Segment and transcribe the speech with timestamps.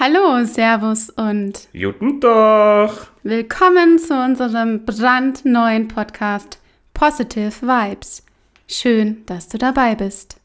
[0.00, 3.08] Hallo, Servus und Guten Tag.
[3.24, 6.60] willkommen zu unserem brandneuen Podcast
[6.94, 8.24] Positive Vibes.
[8.68, 10.37] Schön, dass du dabei bist.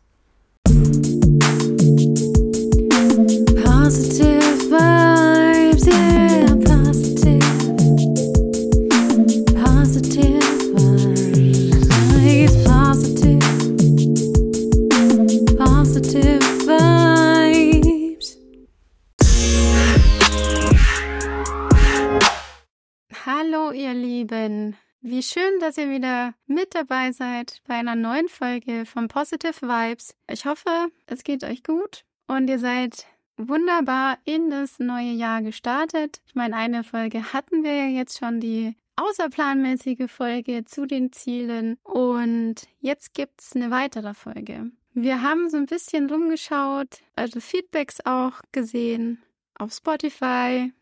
[25.16, 30.16] Wie schön, dass ihr wieder mit dabei seid bei einer neuen Folge von Positive Vibes.
[30.28, 33.06] Ich hoffe, es geht euch gut und ihr seid
[33.38, 36.20] wunderbar in das neue Jahr gestartet.
[36.26, 41.78] Ich meine, eine Folge hatten wir ja jetzt schon, die außerplanmäßige Folge zu den Zielen
[41.84, 44.72] und jetzt gibt's eine weitere Folge.
[44.96, 49.22] Wir haben so ein bisschen rumgeschaut, also Feedbacks auch gesehen
[49.60, 50.74] auf Spotify,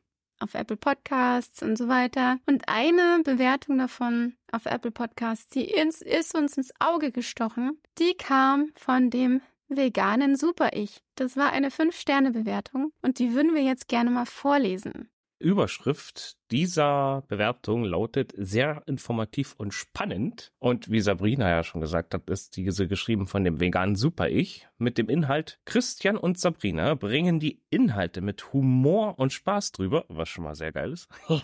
[0.42, 2.38] auf Apple Podcasts und so weiter.
[2.46, 8.16] Und eine Bewertung davon auf Apple Podcasts, die ins, ist uns ins Auge gestochen, die
[8.16, 11.02] kam von dem veganen Super-Ich.
[11.16, 15.10] Das war eine 5-Sterne-Bewertung und die würden wir jetzt gerne mal vorlesen.
[15.42, 20.52] Überschrift dieser Bewertung lautet sehr informativ und spannend.
[20.60, 24.98] Und wie Sabrina ja schon gesagt hat, ist diese geschrieben von dem veganen Super-Ich mit
[24.98, 30.44] dem Inhalt Christian und Sabrina bringen die Inhalte mit Humor und Spaß drüber, was schon
[30.44, 31.08] mal sehr geil ist.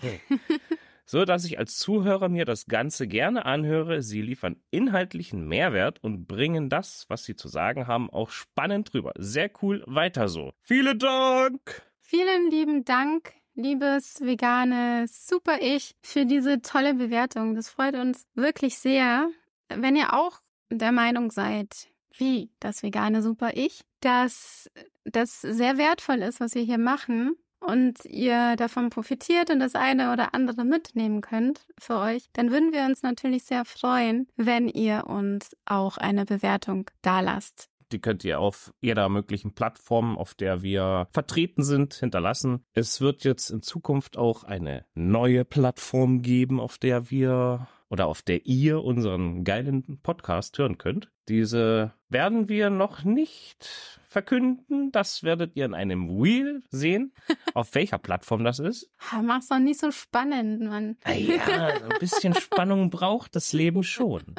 [1.08, 4.02] so dass ich als Zuhörer mir das Ganze gerne anhöre.
[4.02, 9.12] Sie liefern inhaltlichen Mehrwert und bringen das, was sie zu sagen haben, auch spannend drüber.
[9.16, 10.52] Sehr cool, weiter so.
[10.60, 11.82] Vielen Dank!
[12.10, 17.54] Vielen lieben Dank, liebes vegane Super-Ich, für diese tolle Bewertung.
[17.54, 19.28] Das freut uns wirklich sehr.
[19.68, 24.70] Wenn ihr auch der Meinung seid, wie das vegane Super-Ich, dass
[25.04, 30.12] das sehr wertvoll ist, was wir hier machen und ihr davon profitiert und das eine
[30.12, 35.06] oder andere mitnehmen könnt für euch, dann würden wir uns natürlich sehr freuen, wenn ihr
[35.06, 37.68] uns auch eine Bewertung dalasst.
[37.92, 42.64] Die könnt ihr auf jeder möglichen Plattform, auf der wir vertreten sind, hinterlassen.
[42.74, 48.22] Es wird jetzt in Zukunft auch eine neue Plattform geben, auf der wir oder auf
[48.22, 51.10] der ihr unseren geilen Podcast hören könnt.
[51.28, 54.90] Diese werden wir noch nicht verkünden.
[54.92, 57.12] Das werdet ihr in einem Wheel sehen,
[57.54, 58.90] auf welcher Plattform das ist.
[59.22, 60.96] Mach's doch nicht so spannend, Mann.
[61.04, 64.34] Naja, ein bisschen Spannung braucht das Leben schon.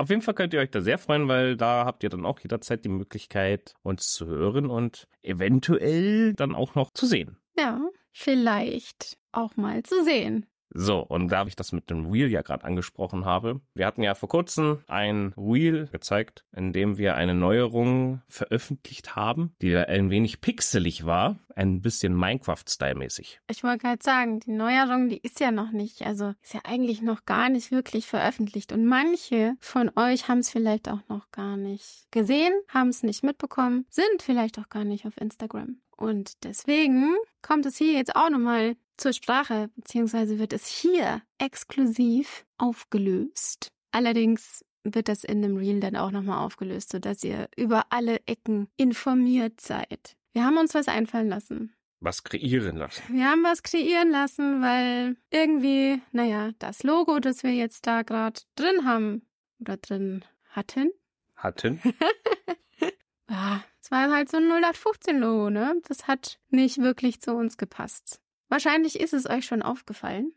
[0.00, 2.40] Auf jeden Fall könnt ihr euch da sehr freuen, weil da habt ihr dann auch
[2.40, 7.36] jederzeit die Möglichkeit, uns zu hören und eventuell dann auch noch zu sehen.
[7.58, 10.46] Ja, vielleicht auch mal zu sehen.
[10.72, 14.14] So, und da ich das mit dem Wheel ja gerade angesprochen habe, wir hatten ja
[14.14, 20.40] vor kurzem ein Wheel gezeigt, in dem wir eine Neuerung veröffentlicht haben, die ein wenig
[20.40, 23.40] pixelig war, ein bisschen Minecraft-Style-mäßig.
[23.50, 27.02] Ich wollte gerade sagen, die Neuerung, die ist ja noch nicht, also ist ja eigentlich
[27.02, 28.72] noch gar nicht wirklich veröffentlicht.
[28.72, 33.24] Und manche von euch haben es vielleicht auch noch gar nicht gesehen, haben es nicht
[33.24, 35.78] mitbekommen, sind vielleicht auch gar nicht auf Instagram.
[36.00, 42.44] Und deswegen kommt es hier jetzt auch nochmal zur Sprache, beziehungsweise wird es hier exklusiv
[42.58, 43.68] aufgelöst.
[43.92, 48.68] Allerdings wird das in dem Reel dann auch nochmal aufgelöst, sodass ihr über alle Ecken
[48.76, 50.16] informiert seid.
[50.32, 51.74] Wir haben uns was einfallen lassen.
[52.00, 53.02] Was kreieren lassen.
[53.12, 58.40] Wir haben was kreieren lassen, weil irgendwie, naja, das Logo, das wir jetzt da gerade
[58.56, 59.22] drin haben
[59.60, 60.92] oder drin hatten,
[61.40, 61.80] Hatten.
[63.30, 65.74] ja, es war halt so ein 0815-Logo, ne?
[65.88, 68.20] Das hat nicht wirklich zu uns gepasst.
[68.48, 70.32] Wahrscheinlich ist es euch schon aufgefallen,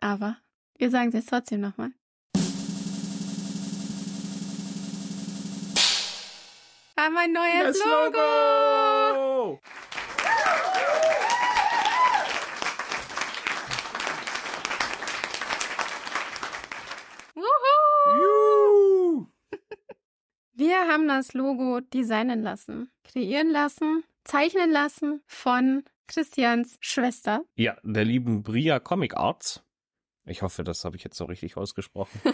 [0.00, 0.36] aber
[0.78, 1.90] wir sagen es jetzt trotzdem nochmal.
[6.96, 8.18] Haben ein neues Das Logo!
[9.16, 9.60] Logo!
[20.82, 27.44] Wir haben das Logo designen lassen, kreieren lassen, zeichnen lassen von Christians Schwester.
[27.54, 29.62] Ja, der lieben Bria Comic Arts.
[30.24, 32.20] Ich hoffe, das habe ich jetzt so richtig ausgesprochen.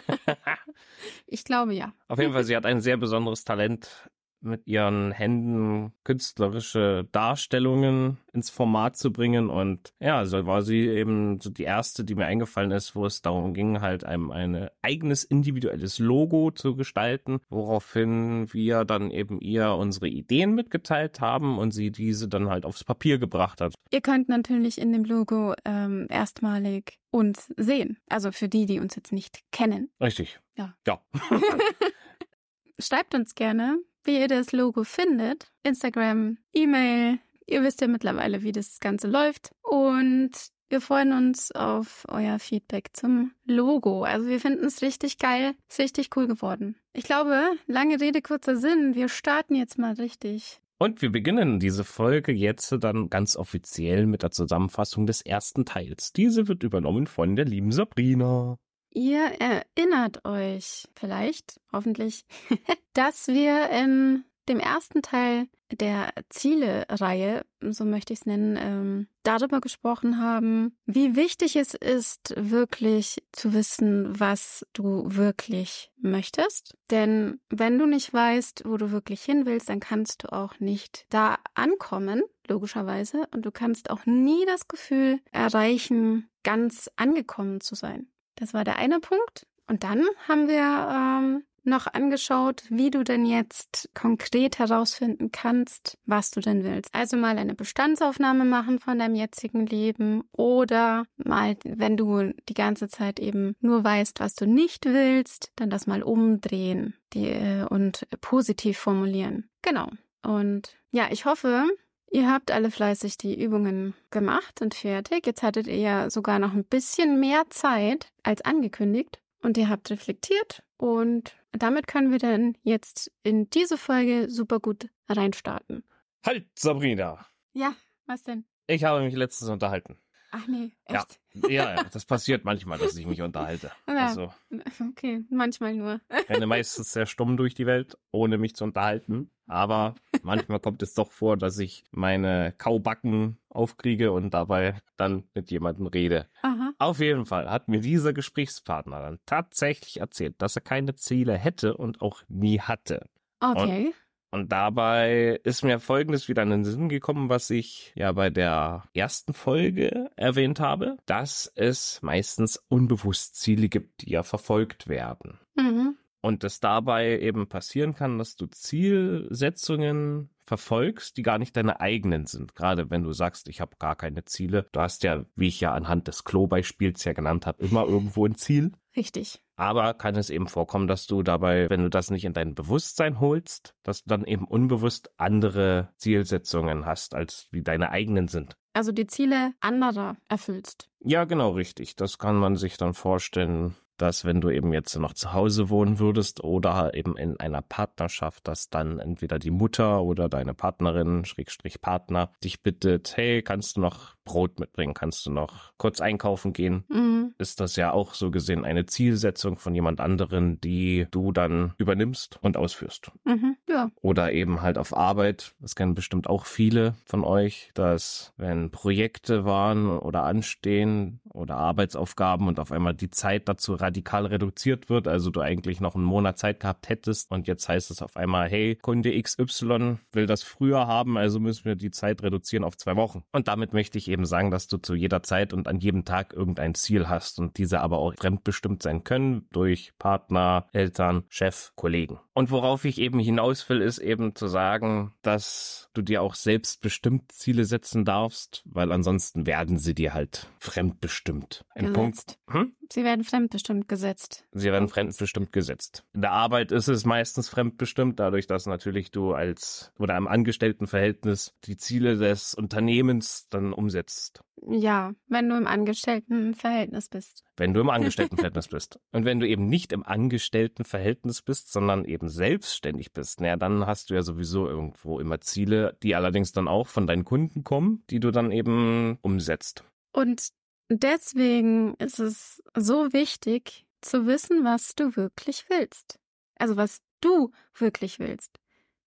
[1.26, 1.92] Ich glaube ja.
[2.06, 4.08] Auf jeden Fall, sie hat ein sehr besonderes Talent,
[4.40, 9.50] mit ihren Händen künstlerische Darstellungen ins Format zu bringen.
[9.50, 13.22] Und ja, so war sie eben so die erste, die mir eingefallen ist, wo es
[13.22, 19.72] darum ging, halt einem ein eigenes individuelles Logo zu gestalten, woraufhin wir dann eben ihr
[19.74, 23.74] unsere Ideen mitgeteilt haben und sie diese dann halt aufs Papier gebracht hat.
[23.90, 27.98] Ihr könnt natürlich in dem Logo ähm, erstmalig uns sehen.
[28.08, 29.90] Also für die, die uns jetzt nicht kennen.
[30.00, 30.38] Richtig.
[30.56, 30.74] Ja.
[30.86, 31.00] Ja.
[32.80, 35.52] Schreibt uns gerne, wie ihr das Logo findet.
[35.62, 39.52] Instagram, E-Mail, Ihr wisst ja mittlerweile, wie das Ganze läuft.
[39.62, 40.32] Und
[40.68, 44.02] wir freuen uns auf euer Feedback zum Logo.
[44.02, 46.76] Also wir finden es richtig geil, ist richtig cool geworden.
[46.92, 48.94] Ich glaube, lange Rede, kurzer Sinn.
[48.94, 50.60] Wir starten jetzt mal richtig.
[50.78, 56.12] Und wir beginnen diese Folge jetzt dann ganz offiziell mit der Zusammenfassung des ersten Teils.
[56.12, 58.58] Diese wird übernommen von der lieben Sabrina.
[58.90, 62.24] Ihr erinnert euch vielleicht, hoffentlich,
[62.94, 69.60] dass wir in dem ersten Teil der Ziele-Reihe, so möchte ich es nennen, ähm, darüber
[69.60, 76.76] gesprochen haben, wie wichtig es ist, wirklich zu wissen, was du wirklich möchtest.
[76.90, 81.04] Denn wenn du nicht weißt, wo du wirklich hin willst, dann kannst du auch nicht
[81.10, 83.28] da ankommen, logischerweise.
[83.34, 88.08] Und du kannst auch nie das Gefühl erreichen, ganz angekommen zu sein.
[88.38, 89.46] Das war der eine Punkt.
[89.66, 96.30] Und dann haben wir ähm, noch angeschaut, wie du denn jetzt konkret herausfinden kannst, was
[96.30, 96.94] du denn willst.
[96.94, 102.88] Also mal eine Bestandsaufnahme machen von deinem jetzigen Leben oder mal, wenn du die ganze
[102.88, 108.06] Zeit eben nur weißt, was du nicht willst, dann das mal umdrehen die, äh, und
[108.20, 109.48] positiv formulieren.
[109.62, 109.88] Genau.
[110.22, 111.66] Und ja, ich hoffe,
[112.10, 115.26] Ihr habt alle fleißig die Übungen gemacht und fertig.
[115.26, 119.90] Jetzt hattet ihr ja sogar noch ein bisschen mehr Zeit als angekündigt und ihr habt
[119.90, 125.84] reflektiert und damit können wir dann jetzt in diese Folge super gut reinstarten.
[126.24, 127.26] Halt, Sabrina.
[127.52, 127.74] Ja,
[128.06, 128.44] was denn?
[128.66, 129.98] Ich habe mich letztens unterhalten.
[130.30, 131.20] Ach nee, echt?
[131.34, 133.70] Ja, ja, ja das passiert manchmal, dass ich mich unterhalte.
[133.88, 134.32] Ja, also,
[134.90, 136.00] okay, manchmal nur.
[136.20, 139.30] Ich renne meistens sehr stumm durch die Welt, ohne mich zu unterhalten.
[139.46, 145.50] Aber manchmal kommt es doch vor, dass ich meine Kaubacken aufkriege und dabei dann mit
[145.50, 146.28] jemandem rede.
[146.42, 146.72] Aha.
[146.78, 151.76] Auf jeden Fall hat mir dieser Gesprächspartner dann tatsächlich erzählt, dass er keine Ziele hätte
[151.76, 153.06] und auch nie hatte.
[153.40, 153.86] Okay.
[153.86, 153.94] Und
[154.30, 158.84] und dabei ist mir Folgendes wieder in den Sinn gekommen, was ich ja bei der
[158.94, 165.38] ersten Folge erwähnt habe, dass es meistens unbewusst Ziele gibt, die ja verfolgt werden.
[165.56, 165.96] Mhm.
[166.20, 172.26] Und es dabei eben passieren kann, dass du Zielsetzungen verfolgst, die gar nicht deine eigenen
[172.26, 172.54] sind.
[172.54, 174.66] Gerade wenn du sagst, ich habe gar keine Ziele.
[174.72, 178.34] Du hast ja, wie ich ja anhand des Klo-Beispiels ja genannt habe, immer irgendwo ein
[178.34, 178.72] Ziel.
[178.96, 179.40] Richtig.
[179.58, 183.18] Aber kann es eben vorkommen, dass du dabei, wenn du das nicht in dein Bewusstsein
[183.18, 188.56] holst, dass du dann eben unbewusst andere Zielsetzungen hast, als wie deine eigenen sind.
[188.72, 190.88] Also die Ziele anderer erfüllst.
[191.00, 191.96] Ja, genau richtig.
[191.96, 195.98] Das kann man sich dann vorstellen, dass wenn du eben jetzt noch zu Hause wohnen
[195.98, 201.80] würdest oder eben in einer Partnerschaft, dass dann entweder die Mutter oder deine Partnerin, Schrägstrich
[201.80, 206.84] Partner, dich bittet, hey, kannst du noch Brot mitbringen, kannst du noch kurz einkaufen gehen,
[206.88, 207.34] mhm.
[207.38, 212.38] ist das ja auch so gesehen eine Zielsetzung von jemand anderen, die du dann übernimmst
[212.42, 213.10] und ausführst.
[213.24, 213.56] Mhm.
[213.68, 213.90] Ja.
[214.02, 219.46] Oder eben halt auf Arbeit, das kennen bestimmt auch viele von euch, dass wenn Projekte
[219.46, 225.30] waren oder anstehen oder Arbeitsaufgaben und auf einmal die Zeit dazu radikal reduziert wird, also
[225.30, 228.76] du eigentlich noch einen Monat Zeit gehabt hättest und jetzt heißt es auf einmal, hey,
[228.76, 233.22] Kunde XY will das früher haben, also müssen wir die Zeit reduzieren auf zwei Wochen.
[233.32, 236.04] Und damit möchte ich eben eben sagen, dass du zu jeder Zeit und an jedem
[236.04, 241.70] Tag irgendein Ziel hast und diese aber auch fremdbestimmt sein können durch Partner, Eltern, Chef,
[241.76, 242.18] Kollegen.
[242.34, 247.30] Und worauf ich eben hinaus will, ist eben zu sagen, dass du dir auch selbstbestimmt
[247.30, 251.64] Ziele setzen darfst, weil ansonsten werden sie dir halt fremdbestimmt.
[251.74, 252.38] Ein Punkt.
[252.48, 252.72] Hm?
[252.90, 254.46] Sie werden fremdbestimmt gesetzt.
[254.52, 256.04] Sie werden fremdbestimmt gesetzt.
[256.14, 261.54] In der Arbeit ist es meistens fremdbestimmt, dadurch, dass natürlich du als oder im Angestelltenverhältnis
[261.64, 264.42] die Ziele des Unternehmens dann umsetzt.
[264.66, 267.44] Ja, wenn du im Angestelltenverhältnis bist.
[267.56, 268.98] Wenn du im Angestelltenverhältnis bist.
[269.12, 274.10] Und wenn du eben nicht im Angestelltenverhältnis bist, sondern eben selbstständig bist, naja, dann hast
[274.10, 278.18] du ja sowieso irgendwo immer Ziele, die allerdings dann auch von deinen Kunden kommen, die
[278.18, 279.84] du dann eben umsetzt.
[280.12, 280.48] Und
[280.88, 286.18] deswegen ist es so wichtig zu wissen, was du wirklich willst.
[286.56, 288.58] Also was du wirklich willst.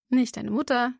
[0.09, 0.93] Nicht deine Mutter,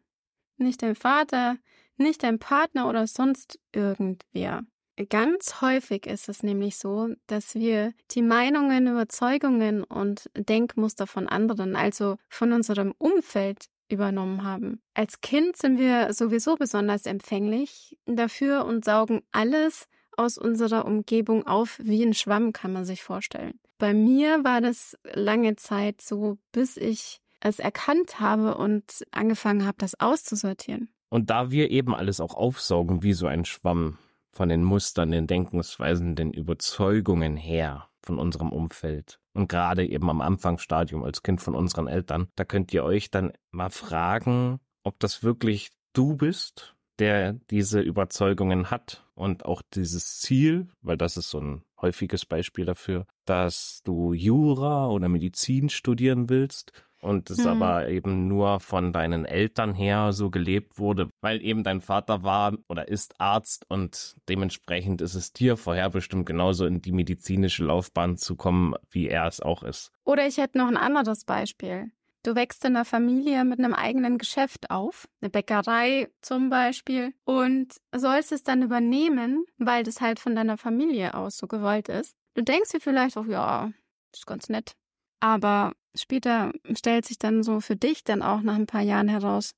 [0.58, 1.58] nicht dein Vater,
[1.98, 4.64] nicht dein Partner oder sonst irgendwer.
[5.10, 11.76] Ganz häufig ist es nämlich so, dass wir die Meinungen, Überzeugungen und Denkmuster von anderen,
[11.76, 14.82] also von unserem Umfeld, übernommen haben.
[14.94, 19.88] Als Kind sind wir sowieso besonders empfänglich dafür und saugen alles
[20.22, 23.60] aus unserer Umgebung auf wie ein Schwamm, kann man sich vorstellen.
[23.78, 29.78] Bei mir war das lange Zeit so, bis ich es erkannt habe und angefangen habe,
[29.80, 30.90] das auszusortieren.
[31.10, 33.98] Und da wir eben alles auch aufsaugen wie so ein Schwamm
[34.32, 40.22] von den Mustern, den Denkensweisen, den Überzeugungen her von unserem Umfeld und gerade eben am
[40.22, 45.24] Anfangsstadium als Kind von unseren Eltern, da könnt ihr euch dann mal fragen, ob das
[45.24, 51.39] wirklich du bist, der diese Überzeugungen hat und auch dieses Ziel, weil das ist so
[51.39, 57.48] ein häufiges Beispiel dafür, dass du Jura oder Medizin studieren willst und es mhm.
[57.48, 62.55] aber eben nur von deinen Eltern her so gelebt wurde, weil eben dein Vater war
[62.70, 68.36] oder ist Arzt und dementsprechend ist es dir vorherbestimmt genauso in die medizinische Laufbahn zu
[68.36, 69.91] kommen, wie er es auch ist.
[70.03, 71.91] Oder ich hätte noch ein anderes Beispiel.
[72.24, 77.75] Du wächst in einer Familie mit einem eigenen Geschäft auf, eine Bäckerei zum Beispiel, und
[77.96, 82.16] sollst es dann übernehmen, weil das halt von deiner Familie aus so gewollt ist.
[82.36, 83.72] Du denkst dir vielleicht auch, ja,
[84.13, 84.75] ist ganz nett.
[85.20, 89.51] Aber später stellt sich dann so für dich dann auch nach ein paar Jahren heraus,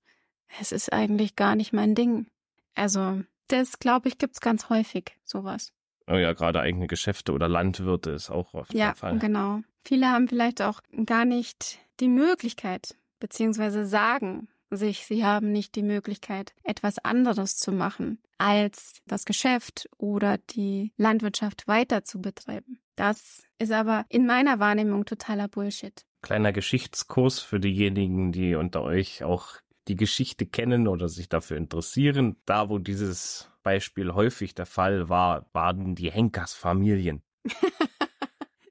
[0.60, 2.28] es ist eigentlich gar nicht mein Ding.
[2.76, 5.74] Also, das glaube ich, gibt's ganz häufig, sowas.
[6.08, 9.14] Oh ja, gerade eigene Geschäfte oder Landwirte ist auch oft ja, der Fall.
[9.14, 9.62] Ja, genau.
[9.84, 15.84] Viele haben vielleicht auch gar nicht die Möglichkeit, beziehungsweise sagen sich, sie haben nicht die
[15.84, 22.80] Möglichkeit, etwas anderes zu machen, als das Geschäft oder die Landwirtschaft weiter zu betreiben.
[22.96, 26.06] Das ist aber in meiner Wahrnehmung totaler Bullshit.
[26.22, 29.58] Kleiner Geschichtskurs für diejenigen, die unter euch auch
[29.88, 32.38] die Geschichte kennen oder sich dafür interessieren.
[32.46, 37.22] Da, wo dieses Beispiel häufig der Fall war, waren die Henkersfamilien.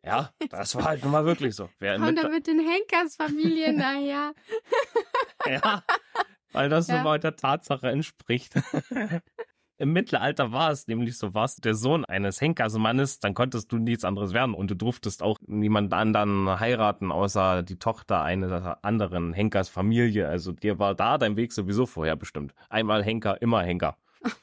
[0.02, 1.68] ja, das war halt nun mal wirklich so.
[1.78, 4.32] Wer Kommt da mit den Henkersfamilien naja.
[5.46, 5.82] ja,
[6.52, 6.98] weil das ja.
[6.98, 8.54] so mal der Tatsache entspricht.
[9.82, 14.04] Im Mittelalter war es nämlich so, warst der Sohn eines Henkersmannes, dann konntest du nichts
[14.04, 20.28] anderes werden und du durftest auch niemand anderen heiraten, außer die Tochter einer anderen Henkersfamilie.
[20.28, 22.54] Also dir war da dein Weg sowieso vorher bestimmt.
[22.68, 23.96] Einmal Henker, immer Henker.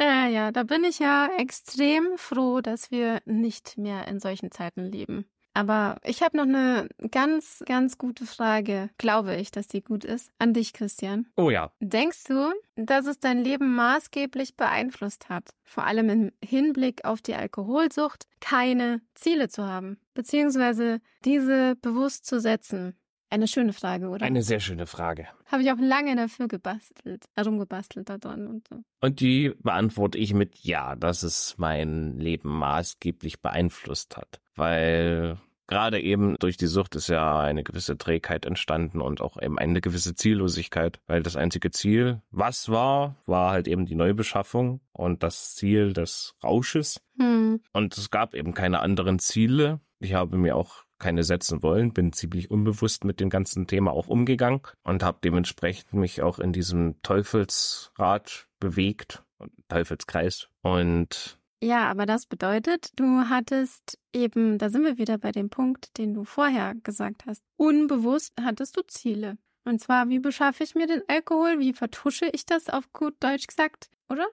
[0.00, 4.84] Ja, ja, da bin ich ja extrem froh, dass wir nicht mehr in solchen Zeiten
[4.84, 5.24] leben.
[5.58, 10.30] Aber ich habe noch eine ganz, ganz gute Frage, glaube ich, dass die gut ist,
[10.38, 11.26] an dich, Christian.
[11.36, 11.72] Oh ja.
[11.80, 17.34] Denkst du, dass es dein Leben maßgeblich beeinflusst hat, vor allem im Hinblick auf die
[17.34, 22.96] Alkoholsucht, keine Ziele zu haben, beziehungsweise diese bewusst zu setzen?
[23.28, 24.24] Eine schöne Frage, oder?
[24.24, 25.26] Eine sehr schöne Frage.
[25.46, 28.76] Habe ich auch lange dafür gebastelt, herumgebastelt da dran und so.
[29.00, 34.40] Und die beantworte ich mit Ja, dass es mein Leben maßgeblich beeinflusst hat.
[34.54, 35.36] Weil
[35.68, 39.80] gerade eben durch die Sucht ist ja eine gewisse Trägheit entstanden und auch eben eine
[39.80, 45.54] gewisse Ziellosigkeit, weil das einzige Ziel, was war, war halt eben die Neubeschaffung und das
[45.54, 47.00] Ziel des Rausches.
[47.18, 47.60] Hm.
[47.72, 49.80] Und es gab eben keine anderen Ziele.
[50.00, 54.08] Ich habe mir auch keine setzen wollen, bin ziemlich unbewusst mit dem ganzen Thema auch
[54.08, 59.22] umgegangen und habe dementsprechend mich auch in diesem Teufelsrad bewegt,
[59.68, 65.50] Teufelskreis und ja, aber das bedeutet, du hattest eben, da sind wir wieder bei dem
[65.50, 67.42] Punkt, den du vorher gesagt hast.
[67.56, 69.38] Unbewusst hattest du Ziele.
[69.64, 71.58] Und zwar, wie beschaffe ich mir den Alkohol?
[71.58, 74.26] Wie vertusche ich das auf gut Deutsch gesagt, oder?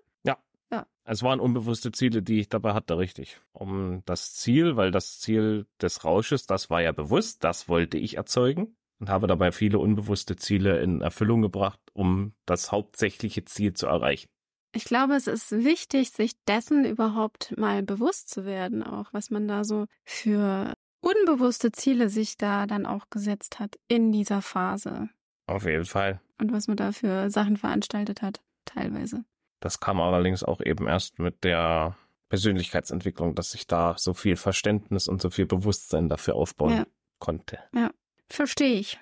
[0.72, 0.88] Ja.
[1.04, 3.40] Es waren unbewusste Ziele, die ich dabei hatte, richtig.
[3.52, 8.18] Um das Ziel, weil das Ziel des Rausches, das war ja bewusst, das wollte ich
[8.18, 13.88] erzeugen und habe dabei viele unbewusste Ziele in Erfüllung gebracht, um das hauptsächliche Ziel zu
[13.88, 14.30] erreichen.
[14.76, 19.48] Ich glaube, es ist wichtig, sich dessen überhaupt mal bewusst zu werden, auch was man
[19.48, 25.08] da so für unbewusste Ziele sich da dann auch gesetzt hat in dieser Phase.
[25.48, 26.20] Auf jeden Fall.
[26.40, 29.24] Und was man da für Sachen veranstaltet hat, teilweise.
[29.62, 31.96] Das kam allerdings auch eben erst mit der
[32.28, 36.86] Persönlichkeitsentwicklung, dass ich da so viel Verständnis und so viel Bewusstsein dafür aufbauen ja.
[37.20, 37.60] konnte.
[37.74, 37.92] Ja,
[38.28, 39.00] verstehe ich.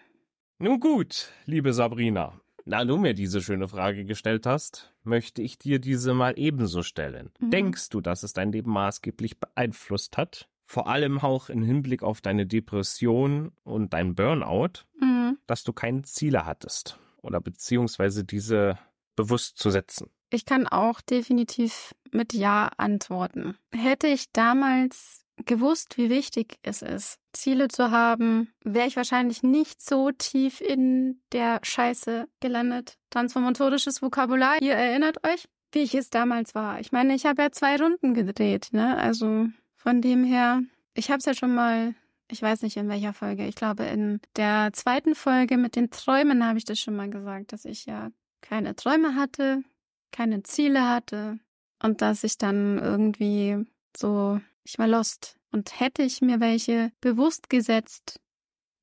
[0.60, 2.40] Nun gut, liebe Sabrina.
[2.66, 7.32] Da du mir diese schöne Frage gestellt hast, möchte ich dir diese mal ebenso stellen.
[7.40, 7.50] Mhm.
[7.52, 10.48] Denkst du, dass es dein Leben maßgeblich beeinflusst hat?
[10.66, 15.38] Vor allem auch im Hinblick auf deine Depression und dein Burnout, mhm.
[15.46, 18.78] dass du keine Ziele hattest oder beziehungsweise diese
[19.16, 20.10] bewusst zu setzen.
[20.30, 23.56] Ich kann auch definitiv mit Ja antworten.
[23.72, 29.82] Hätte ich damals gewusst, wie wichtig es ist, Ziele zu haben, wäre ich wahrscheinlich nicht
[29.82, 32.98] so tief in der Scheiße gelandet.
[33.10, 36.80] Transformatorisches Vokabular, ihr erinnert euch, wie ich es damals war.
[36.80, 38.98] Ich meine, ich habe ja zwei Runden gedreht, ne?
[38.98, 40.62] Also von dem her,
[40.94, 41.96] ich habe es ja schon mal,
[42.30, 46.46] ich weiß nicht in welcher Folge, ich glaube in der zweiten Folge mit den Träumen
[46.46, 49.64] habe ich das schon mal gesagt, dass ich ja keine Träume hatte,
[50.12, 51.40] keine Ziele hatte
[51.82, 55.38] und dass ich dann irgendwie so, ich war lost.
[55.52, 58.20] Und hätte ich mir welche bewusst gesetzt,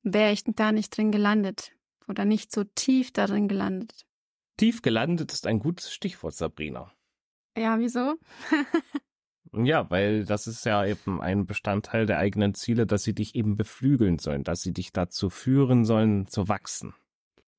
[0.03, 1.73] wäre ich da nicht drin gelandet
[2.07, 4.05] oder nicht so tief darin gelandet.
[4.57, 6.91] Tief gelandet ist ein gutes Stichwort, Sabrina.
[7.57, 8.15] Ja, wieso?
[9.51, 13.57] ja, weil das ist ja eben ein Bestandteil der eigenen Ziele, dass sie dich eben
[13.57, 16.93] beflügeln sollen, dass sie dich dazu führen sollen, zu wachsen.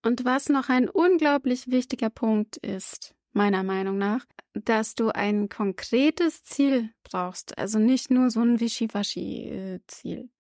[0.05, 4.25] Und was noch ein unglaublich wichtiger Punkt ist, meiner Meinung nach,
[4.55, 7.57] dass du ein konkretes Ziel brauchst.
[7.59, 10.31] Also nicht nur so ein Wischiwaschi-Ziel.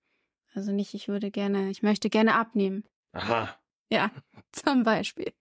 [0.54, 2.84] Also nicht, ich würde gerne, ich möchte gerne abnehmen.
[3.12, 3.58] Aha.
[3.90, 4.10] Ja,
[4.52, 5.32] zum Beispiel.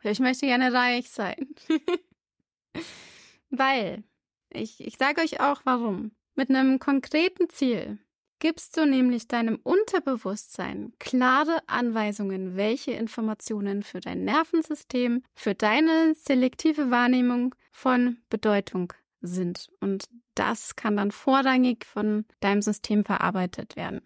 [0.00, 1.54] Oder ich möchte gerne reich sein.
[3.50, 4.04] Weil,
[4.50, 6.12] ich, ich sage euch auch warum.
[6.34, 7.98] Mit einem konkreten Ziel
[8.46, 16.92] gibst du nämlich deinem Unterbewusstsein klare Anweisungen, welche Informationen für dein Nervensystem, für deine selektive
[16.92, 19.68] Wahrnehmung von Bedeutung sind.
[19.80, 20.04] Und
[20.36, 24.00] das kann dann vorrangig von deinem System verarbeitet werden.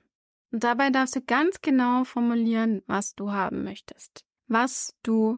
[0.53, 5.37] Und dabei darfst du ganz genau formulieren, was du haben möchtest, was du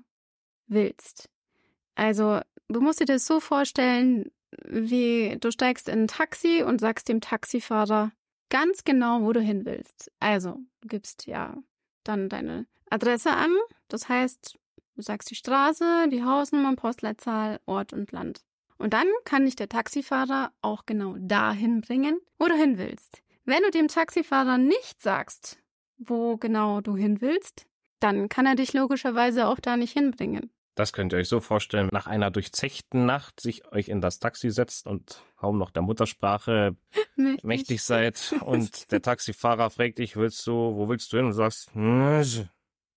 [0.68, 1.28] willst.
[1.96, 4.30] Also, du musst dir das so vorstellen,
[4.64, 8.12] wie du steigst in ein Taxi und sagst dem Taxifahrer,
[8.52, 10.12] ganz genau, wo du hin willst.
[10.20, 11.56] Also, du gibst ja
[12.04, 13.50] dann deine Adresse an.
[13.88, 14.58] Das heißt,
[14.94, 18.42] du sagst die Straße, die Hausnummer, Postleitzahl, Ort und Land.
[18.76, 23.22] Und dann kann dich der Taxifahrer auch genau dahin bringen, wo du hin willst.
[23.44, 25.58] Wenn du dem Taxifahrer nicht sagst,
[25.96, 27.66] wo genau du hin willst,
[28.00, 30.50] dann kann er dich logischerweise auch da nicht hinbringen.
[30.74, 34.50] Das könnt ihr euch so vorstellen, nach einer durchzechten Nacht sich euch in das Taxi
[34.50, 36.76] setzt und kaum noch der Muttersprache
[37.16, 41.26] mächtig, mächtig seid und der Taxifahrer fragt dich, willst du, wo willst du hin?
[41.26, 41.70] Und du sagst,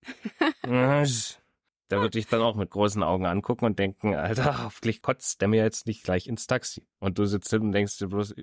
[1.90, 5.50] der wird dich dann auch mit großen Augen angucken und denken, Alter, hoffentlich kotzt der
[5.50, 6.88] mir jetzt nicht gleich ins Taxi.
[7.00, 8.36] Und du sitzt hin und denkst dir bloß,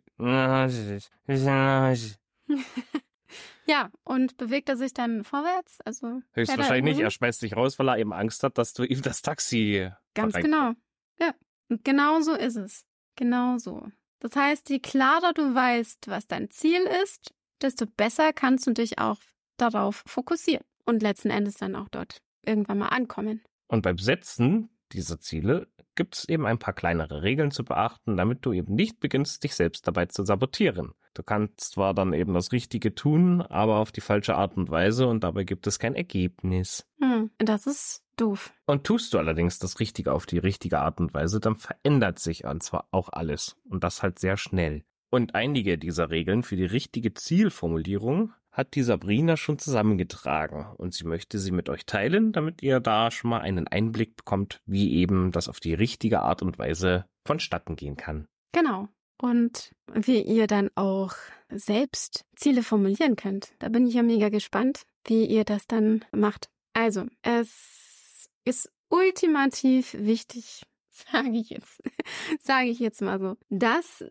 [3.67, 5.79] Ja, und bewegt er sich dann vorwärts?
[5.85, 7.05] Also Höchstwahrscheinlich nicht.
[7.05, 9.89] Er schmeißt dich raus, weil er eben Angst hat, dass du ihm das Taxi.
[10.15, 10.73] Ganz genau.
[11.21, 11.35] Ja.
[11.69, 12.85] Und genau so ist es.
[13.17, 13.87] Genau so.
[14.21, 18.99] Das heißt, je klarer du weißt, was dein Ziel ist, desto besser kannst du dich
[18.99, 19.19] auch
[19.57, 23.43] darauf fokussieren und letzten Endes dann auch dort irgendwann mal ankommen.
[23.69, 28.45] Und beim Setzen dieser Ziele gibt es eben ein paar kleinere Regeln zu beachten, damit
[28.45, 30.93] du eben nicht beginnst, dich selbst dabei zu sabotieren.
[31.15, 35.07] Du kannst zwar dann eben das Richtige tun, aber auf die falsche Art und Weise
[35.07, 36.87] und dabei gibt es kein Ergebnis.
[37.01, 38.53] Hm, das ist doof.
[38.67, 42.45] Und tust du allerdings das Richtige auf die richtige Art und Weise, dann verändert sich
[42.45, 43.57] und zwar auch alles.
[43.69, 44.85] Und das halt sehr schnell.
[45.11, 51.05] Und einige dieser Regeln für die richtige Zielformulierung hat die Sabrina schon zusammengetragen und sie
[51.05, 55.33] möchte sie mit euch teilen, damit ihr da schon mal einen Einblick bekommt, wie eben
[55.33, 58.27] das auf die richtige Art und Weise vonstatten gehen kann.
[58.53, 58.89] Genau.
[59.23, 61.15] Und wie ihr dann auch
[61.49, 63.53] selbst Ziele formulieren könnt.
[63.61, 66.51] Da bin ich ja mega gespannt, wie ihr das dann macht.
[66.73, 71.81] Also, es ist ultimativ wichtig, sage ich jetzt,
[72.41, 74.05] sage ich jetzt mal so, dass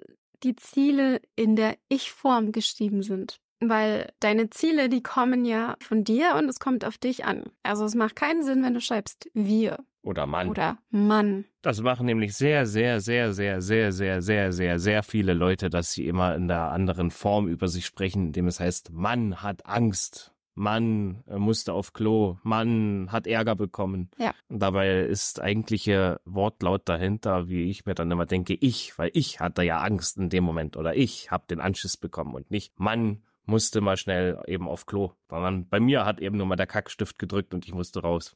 [0.44, 3.40] die Ziele in der Ich-Form geschrieben sind.
[3.60, 7.44] Weil deine Ziele, die kommen ja von dir und es kommt auf dich an.
[7.64, 9.78] Also es macht keinen Sinn, wenn du schreibst wir.
[10.04, 10.50] Oder Mann.
[10.50, 11.46] Oder Mann.
[11.62, 15.92] Das machen nämlich sehr, sehr, sehr, sehr, sehr, sehr, sehr, sehr, sehr viele Leute, dass
[15.92, 20.34] sie immer in der anderen Form über sich sprechen, indem es heißt, Mann hat Angst.
[20.54, 24.10] Mann musste auf Klo, Mann hat Ärger bekommen.
[24.18, 24.34] Ja.
[24.50, 29.40] Und dabei ist eigentliche Wortlaut dahinter, wie ich mir dann immer denke, ich, weil ich
[29.40, 33.24] hatte ja Angst in dem Moment oder ich habe den Anschiss bekommen und nicht Mann
[33.46, 35.14] musste mal schnell eben auf Klo.
[35.30, 38.36] Sondern bei mir hat eben nur mal der Kackstift gedrückt und ich musste raus.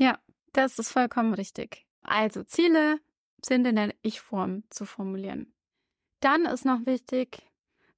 [0.00, 0.18] Ja,
[0.52, 1.86] das ist vollkommen richtig.
[2.02, 2.98] Also Ziele
[3.44, 5.52] sind in der Ich-Form zu formulieren.
[6.20, 7.50] Dann ist noch wichtig,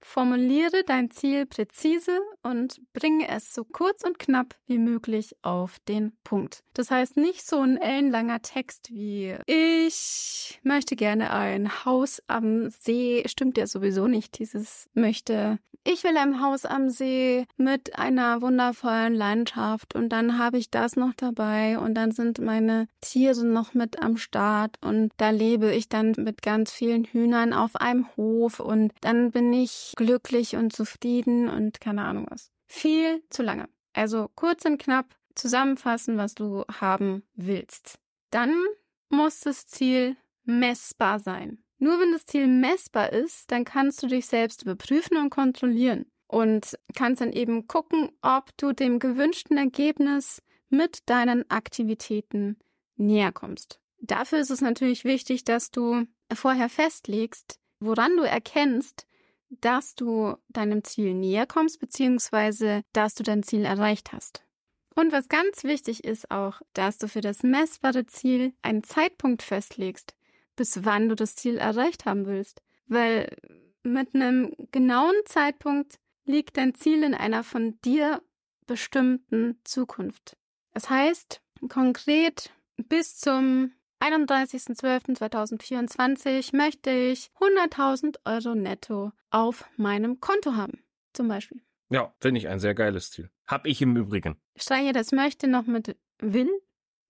[0.05, 6.13] Formuliere dein Ziel präzise und bringe es so kurz und knapp wie möglich auf den
[6.25, 6.65] Punkt.
[6.75, 13.23] Das heißt nicht so ein ellenlanger Text wie ich möchte gerne ein Haus am See.
[13.27, 15.61] Stimmt ja sowieso nicht, dieses möchte.
[15.85, 20.95] Ich will ein Haus am See mit einer wundervollen Landschaft und dann habe ich das
[20.95, 25.89] noch dabei und dann sind meine Tiere noch mit am Start und da lebe ich
[25.89, 31.49] dann mit ganz vielen Hühnern auf einem Hof und dann bin ich glücklich und zufrieden
[31.49, 32.53] und keine Ahnung was.
[32.69, 33.69] Viel zu lange.
[33.93, 37.99] Also kurz und knapp zusammenfassen, was du haben willst.
[38.31, 38.55] Dann
[39.09, 41.59] muss das Ziel messbar sein.
[41.83, 46.79] Nur wenn das Ziel messbar ist, dann kannst du dich selbst überprüfen und kontrollieren und
[46.95, 52.57] kannst dann eben gucken, ob du dem gewünschten Ergebnis mit deinen Aktivitäten
[52.95, 53.81] näher kommst.
[53.99, 59.09] Dafür ist es natürlich wichtig, dass du vorher festlegst, woran du erkennst,
[59.51, 64.45] dass du deinem Ziel näher kommst, beziehungsweise dass du dein Ziel erreicht hast.
[64.95, 70.15] Und was ganz wichtig ist auch, dass du für das messbare Ziel einen Zeitpunkt festlegst,
[70.57, 72.61] bis wann du das Ziel erreicht haben willst.
[72.87, 73.35] Weil
[73.83, 78.23] mit einem genauen Zeitpunkt liegt dein Ziel in einer von dir
[78.67, 80.39] bestimmten Zukunft.
[80.73, 90.83] Das heißt, konkret bis zum 31.12.2024 möchte ich 100.000 Euro netto auf meinem Konto haben,
[91.13, 91.61] zum Beispiel.
[91.91, 93.29] Ja, finde ich ein sehr geiles Ziel.
[93.47, 94.41] Hab ich im Übrigen.
[94.57, 96.51] Streiche das möchte noch mit will,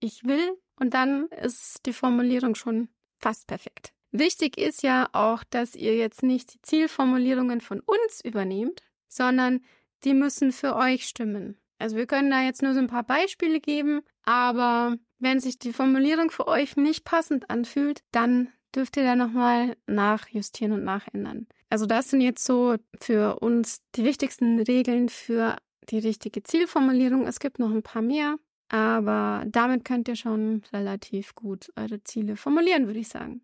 [0.00, 2.88] ich will und dann ist die Formulierung schon
[3.22, 3.92] fast perfekt.
[4.10, 9.60] Wichtig ist ja auch, dass ihr jetzt nicht die Zielformulierungen von uns übernehmt, sondern
[10.04, 11.56] die müssen für euch stimmen.
[11.78, 15.72] Also wir können da jetzt nur so ein paar Beispiele geben, aber wenn sich die
[15.72, 21.46] Formulierung für euch nicht passend anfühlt, dann dürft ihr da nochmal nachjustieren und nachändern.
[21.70, 25.56] Also das sind jetzt so für uns die wichtigsten Regeln für
[25.88, 27.26] die richtige Zielformulierung.
[27.26, 28.36] Es gibt noch ein paar mehr,
[28.72, 33.42] aber damit könnt ihr schon relativ gut eure Ziele formulieren, würde ich sagen.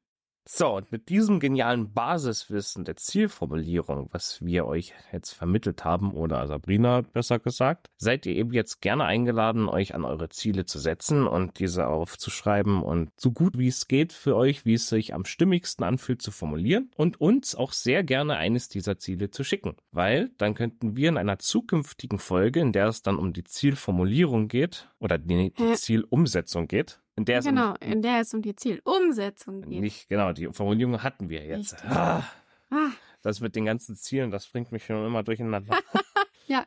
[0.51, 6.47] So, und mit diesem genialen Basiswissen der Zielformulierung, was wir euch jetzt vermittelt haben, oder
[6.47, 11.27] Sabrina besser gesagt, seid ihr eben jetzt gerne eingeladen, euch an eure Ziele zu setzen
[11.27, 15.27] und diese aufzuschreiben und so gut wie es geht für euch, wie es sich am
[15.27, 19.77] stimmigsten anfühlt, zu formulieren und uns auch sehr gerne eines dieser Ziele zu schicken.
[19.93, 24.49] Weil dann könnten wir in einer zukünftigen Folge, in der es dann um die Zielformulierung
[24.49, 28.55] geht oder die, die Zielumsetzung geht, in der genau, um, in der es um die
[28.55, 29.81] Zielumsetzung geht.
[29.81, 31.85] Nicht, genau, die Formulierung hatten wir jetzt.
[31.85, 32.23] Ah,
[32.71, 32.91] ah.
[33.23, 35.77] Das mit den ganzen Zielen, das bringt mich schon immer durcheinander.
[36.47, 36.65] ja.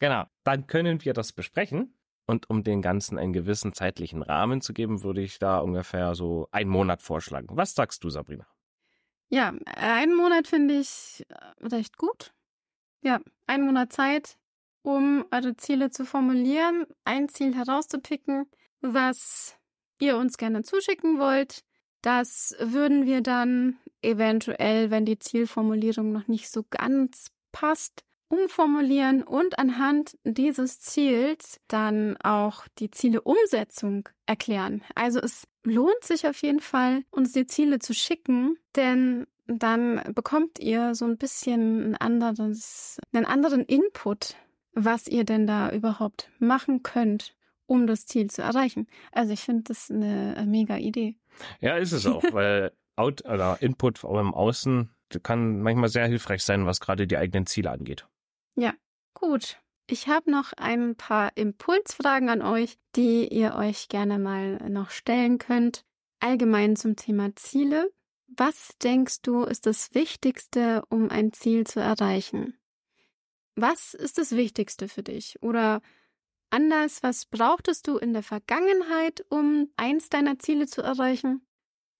[0.00, 1.94] Genau, dann können wir das besprechen.
[2.26, 6.48] Und um den Ganzen einen gewissen zeitlichen Rahmen zu geben, würde ich da ungefähr so
[6.50, 7.46] einen Monat vorschlagen.
[7.52, 8.48] Was sagst du, Sabrina?
[9.28, 12.34] Ja, einen Monat finde ich äh, recht gut.
[13.00, 14.36] Ja, einen Monat Zeit,
[14.82, 19.58] um eure Ziele zu formulieren, ein Ziel herauszupicken, was
[20.00, 21.64] ihr uns gerne zuschicken wollt.
[22.02, 29.58] Das würden wir dann eventuell, wenn die Zielformulierung noch nicht so ganz passt, umformulieren und
[29.58, 34.82] anhand dieses Ziels dann auch die Zieleumsetzung erklären.
[34.94, 40.58] Also es lohnt sich auf jeden Fall, uns die Ziele zu schicken, denn dann bekommt
[40.58, 44.36] ihr so ein bisschen ein anderes, einen anderen Input,
[44.74, 47.34] was ihr denn da überhaupt machen könnt
[47.68, 48.88] um das Ziel zu erreichen.
[49.12, 51.16] Also ich finde das eine äh, mega Idee.
[51.60, 54.90] Ja, ist es auch, weil Out oder Input im Außen
[55.22, 58.06] kann manchmal sehr hilfreich sein, was gerade die eigenen Ziele angeht.
[58.56, 58.74] Ja,
[59.14, 59.60] gut.
[59.86, 65.38] Ich habe noch ein paar Impulsfragen an euch, die ihr euch gerne mal noch stellen
[65.38, 65.84] könnt.
[66.20, 67.90] Allgemein zum Thema Ziele.
[68.26, 72.58] Was denkst du ist das Wichtigste, um ein Ziel zu erreichen?
[73.54, 75.42] Was ist das Wichtigste für dich?
[75.42, 75.80] Oder
[76.50, 81.46] anders, was brauchtest du in der Vergangenheit, um eins deiner Ziele zu erreichen?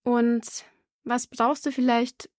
[0.05, 0.65] Und
[1.05, 2.31] was brauchst du vielleicht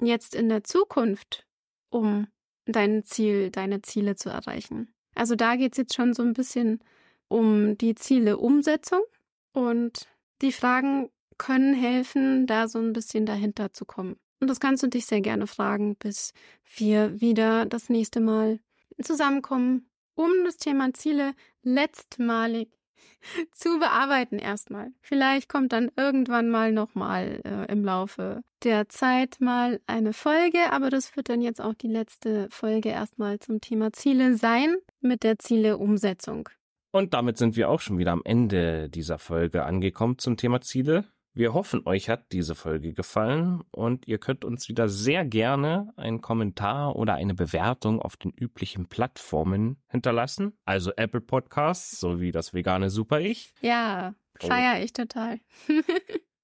[0.00, 1.46] jetzt in der Zukunft,
[1.90, 2.28] um
[2.66, 4.92] dein Ziel, deine Ziele zu erreichen?
[5.14, 6.80] Also da geht es jetzt schon so ein bisschen
[7.28, 9.02] um die Zieleumsetzung
[9.52, 10.08] und
[10.40, 14.16] die Fragen können helfen, da so ein bisschen dahinter zu kommen.
[14.40, 16.32] Und das kannst du dich sehr gerne fragen, bis
[16.76, 18.60] wir wieder das nächste Mal
[19.02, 19.87] zusammenkommen
[20.18, 22.68] um das Thema Ziele letztmalig
[23.52, 24.90] zu bearbeiten erstmal.
[25.00, 30.90] Vielleicht kommt dann irgendwann mal nochmal äh, im Laufe der Zeit mal eine Folge, aber
[30.90, 35.38] das wird dann jetzt auch die letzte Folge erstmal zum Thema Ziele sein mit der
[35.38, 36.48] Zieleumsetzung.
[36.90, 41.04] Und damit sind wir auch schon wieder am Ende dieser Folge angekommen zum Thema Ziele.
[41.38, 46.20] Wir hoffen, euch hat diese Folge gefallen und ihr könnt uns wieder sehr gerne einen
[46.20, 50.58] Kommentar oder eine Bewertung auf den üblichen Plattformen hinterlassen.
[50.64, 53.54] Also Apple Podcasts sowie das vegane Super Ich.
[53.60, 54.82] Ja, feier oh.
[54.82, 55.38] ich total.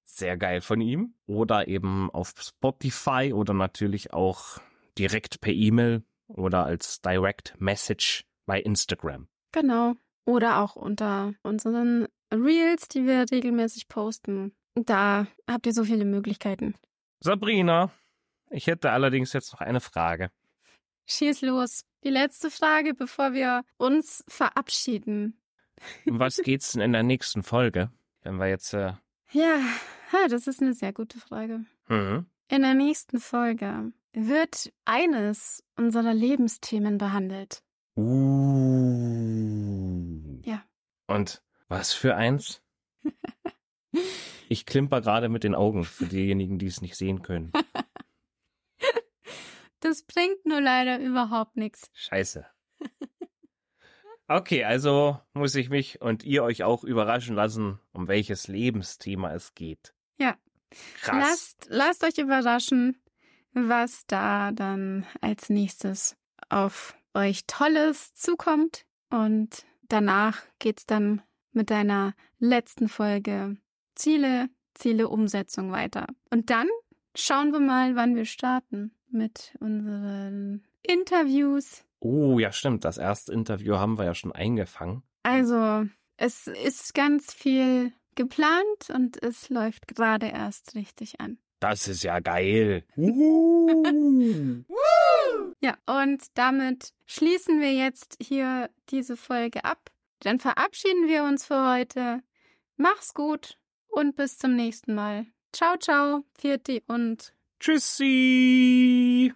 [0.05, 1.13] sehr geil von ihm.
[1.25, 4.59] Oder eben auf Spotify oder natürlich auch
[4.97, 9.27] direkt per E-Mail oder als Direct Message bei Instagram.
[9.51, 9.95] Genau.
[10.23, 14.55] Oder auch unter unseren Reels, die wir regelmäßig posten.
[14.75, 16.75] Da habt ihr so viele Möglichkeiten.
[17.21, 17.91] Sabrina,
[18.49, 20.31] ich hätte allerdings jetzt noch eine Frage.
[21.07, 21.85] Schieß los.
[22.03, 25.41] Die letzte Frage, bevor wir uns verabschieden.
[26.05, 27.89] Um was geht's denn in der nächsten Folge?
[28.21, 28.73] Wenn wir jetzt.
[28.73, 28.93] Äh...
[29.31, 29.59] Ja,
[30.29, 31.65] das ist eine sehr gute Frage.
[31.87, 32.25] Mhm.
[32.49, 37.63] In der nächsten Folge wird eines unserer Lebensthemen behandelt.
[37.95, 38.75] Uh.
[40.43, 40.63] Ja.
[41.07, 42.61] Und was für eins?
[44.49, 47.51] Ich klimper gerade mit den Augen für diejenigen, die es nicht sehen können.
[49.81, 51.91] Das bringt nur leider überhaupt nichts.
[51.93, 52.43] Scheiße.
[54.27, 59.53] Okay, also muss ich mich und ihr euch auch überraschen lassen, um welches Lebensthema es
[59.53, 59.93] geht.
[60.17, 60.35] Ja.
[61.01, 61.15] Krass.
[61.15, 62.99] Lasst, lasst euch überraschen,
[63.53, 66.17] was da dann als nächstes
[66.49, 68.85] auf euch Tolles zukommt.
[69.11, 73.57] Und danach geht's dann mit deiner letzten Folge
[73.95, 76.07] Ziele, Ziele, Umsetzung weiter.
[76.29, 76.67] Und dann
[77.15, 81.83] schauen wir mal, wann wir starten mit unseren Interviews.
[81.99, 82.85] Oh, ja, stimmt.
[82.85, 85.03] Das erste Interview haben wir ja schon eingefangen.
[85.23, 85.85] Also,
[86.17, 91.39] es ist ganz viel geplant und es läuft gerade erst richtig an.
[91.59, 92.83] Das ist ja geil.
[95.61, 99.89] ja, und damit schließen wir jetzt hier diese Folge ab.
[100.19, 102.21] Dann verabschieden wir uns für heute.
[102.77, 103.57] Mach's gut
[103.95, 105.25] und bis zum nächsten Mal.
[105.53, 109.33] Ciao, ciao, Vierti und Tschüssi!